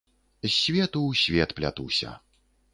З 0.45 0.49
свету 0.53 0.99
ў 1.11 1.21
свет 1.23 1.55
плятуся. 1.61 2.19